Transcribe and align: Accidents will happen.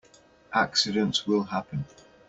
Accidents 0.55 1.27
will 1.27 1.43
happen. 1.43 1.85